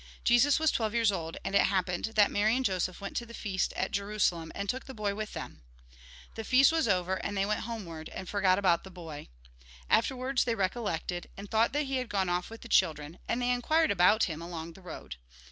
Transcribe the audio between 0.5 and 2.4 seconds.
was twelve years old; and it happened that